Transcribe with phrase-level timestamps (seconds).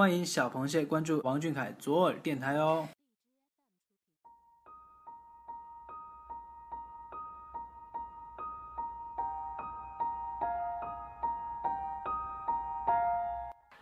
[0.00, 2.88] 欢迎小螃蟹关注王俊凯左耳电台哦。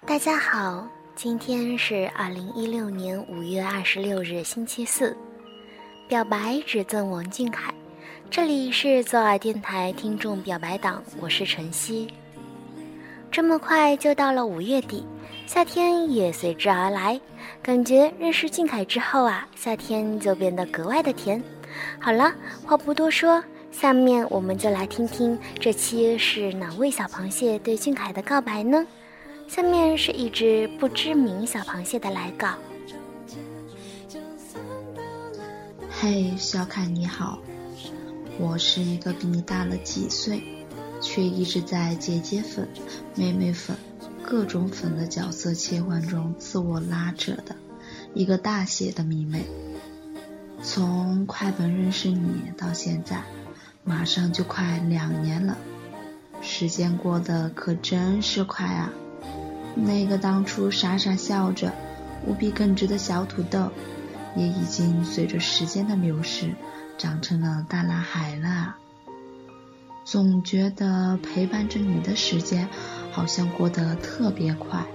[0.05, 5.17] 大家好，今天是二零一六年五月二十六日，星期四。
[6.09, 7.73] 表白只赠王俊凯，
[8.29, 12.13] 这里是左耳电台听众表白党，我是晨曦。
[13.31, 15.07] 这么快就到了五月底，
[15.49, 17.19] 夏天也随之而来，
[17.63, 21.43] 感觉认识俊凯之后啊，夏天就变得格外的甜。
[21.99, 22.31] 好了，
[22.67, 28.87] 话不多说，下面我们就来听听这期是哪位小螃蟹对俊凯的告白呢？
[29.49, 32.49] 下面是一只不知名小螃蟹的来稿。
[35.89, 37.39] 嘿，小凯你好，
[38.39, 40.43] 我是一个比你大了几岁，
[41.01, 42.69] 却一直在姐姐粉、
[43.15, 43.75] 妹妹粉、
[44.31, 47.57] 各种粉的角色切换中自我拉扯的
[48.13, 49.47] 一个大写的迷妹。
[50.63, 53.23] 从快本认识你到现在，
[53.85, 55.57] 马上就快两年了，
[56.43, 58.93] 时间过得可真是快啊！
[59.75, 61.73] 那个当初傻傻笑着、
[62.27, 63.71] 无比耿直的小土豆。
[64.37, 66.55] 也已经随着时间的流逝，
[66.99, 68.77] 长成了大男孩了。
[70.05, 72.69] 总觉得陪伴着你的时间，
[73.19, 74.87] 好像过得特别快。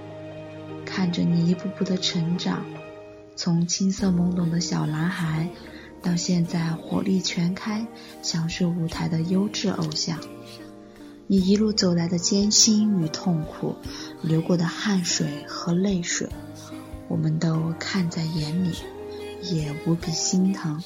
[0.86, 2.64] 看着你一步步的成长，
[3.36, 5.50] 从青涩懵懂的小男孩，
[6.00, 7.86] 到现在火力全开、
[8.22, 10.18] 享受舞台的优质偶像。
[11.26, 13.74] 你一路走来的艰辛与痛苦，
[14.22, 16.26] 流过的汗水和泪水，
[17.08, 18.72] 我们都看在眼里。
[19.50, 20.82] 也无比心疼，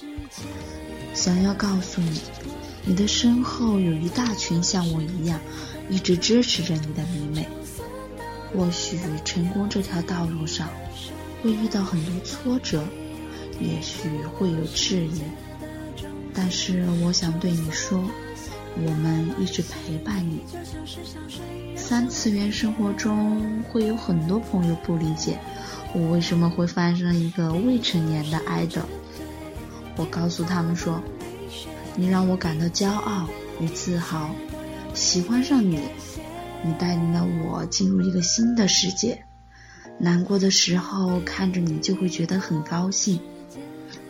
[1.15, 2.21] 想要告诉你，
[2.85, 5.41] 你的身后有一大群像我一样
[5.89, 7.47] 一直支持着你的迷妹。
[8.51, 10.69] 或许成功这条道路上
[11.43, 12.83] 会遇到很多挫折，
[13.61, 15.21] 也许会有质疑，
[16.33, 18.03] 但是我想对你说，
[18.77, 20.43] 我们一直陪伴你。
[21.77, 25.39] 三次元生活中会有很多朋友不理解。
[25.95, 28.83] 我为什么会翻生一个未成年的爱豆？
[29.97, 31.03] 我告诉他们说，
[31.97, 33.27] 你让我感到骄傲
[33.61, 34.31] 与自豪，
[34.95, 35.81] 喜欢上你，
[36.63, 39.25] 你带领了我进入一个新的世界。
[39.99, 43.19] 难过的时候看着你就会觉得很高兴。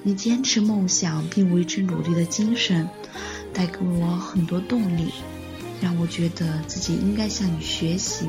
[0.02, 2.88] 你坚持梦想并为之努力的精神，
[3.52, 5.12] 带给我很多动力，
[5.80, 8.26] 让我觉得自己应该向你学习。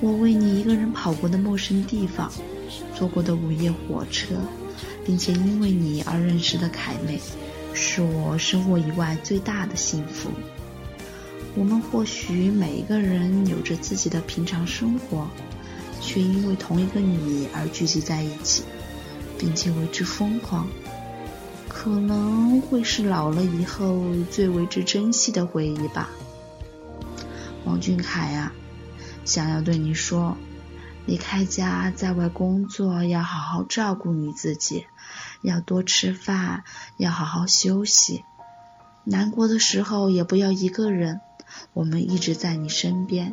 [0.00, 2.30] 我为你一个人跑过的陌生地方，
[2.94, 4.36] 坐过的午夜火车，
[5.04, 7.18] 并且因为你而认识的凯妹，
[7.74, 10.30] 是我生活以外最大的幸福。
[11.56, 15.26] 我们或许每一个人有着自己的平常生活，
[16.00, 18.62] 却因为同一个你而聚集在一起，
[19.36, 20.68] 并且为之疯狂，
[21.88, 26.10] 可能会是老了以后最为之珍惜的回忆吧。
[27.64, 28.52] 王俊凯啊！
[29.24, 30.36] 想要对你说，
[31.06, 34.84] 离开家在外工作，要好好照顾你自己，
[35.40, 36.62] 要多吃饭，
[36.98, 38.22] 要好好休息。
[39.04, 41.22] 难过的时候也不要一个人，
[41.72, 43.32] 我们一直在你身边。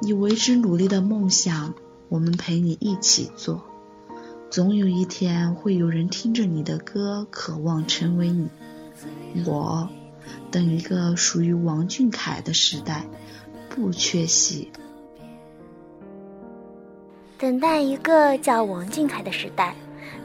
[0.00, 1.72] 你为之努力的梦想，
[2.10, 3.64] 我们陪你一起做。
[4.52, 8.50] 总有一天会有人听着你的歌，渴望成为你。
[9.46, 9.88] 我
[10.50, 13.06] 等一个属于王俊凯的时代，
[13.70, 14.70] 不缺席。
[17.38, 19.74] 等待一个叫王俊凯的时代，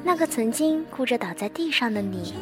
[0.04, 2.34] 那个曾经哭着倒在地上的你，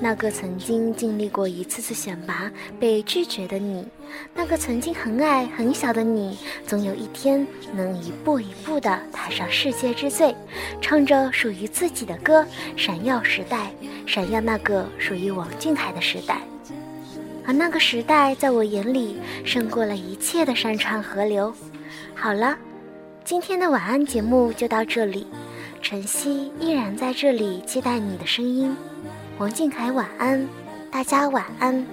[0.00, 3.86] 那个曾经经历过一次次选拔被拒绝的你，
[4.34, 6.36] 那个曾经很矮很小的你，
[6.66, 10.34] 总有一天能一步一步地踏上世界之最，
[10.80, 12.44] 唱着属于自己的歌，
[12.76, 13.70] 闪耀时代，
[14.06, 16.42] 闪耀那个属于王俊凯的时代。
[17.46, 21.52] 而那个时代，在我眼里胜过了一切的山川河流。
[22.14, 22.58] 好了。
[23.24, 25.26] 今天的晚安节目就到这里，
[25.82, 28.76] 晨曦依然在这里期待你的声音。
[29.38, 30.46] 王俊凯晚安，
[30.90, 31.86] 大家晚安。